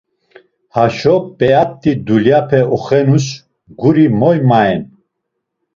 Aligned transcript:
Haşo 0.75 1.15
p̌eat̆i 1.37 1.91
dulyape 2.05 2.61
oxenus 2.75 3.27
guri 3.79 4.07
moy 4.19 4.37
mayen? 4.49 4.81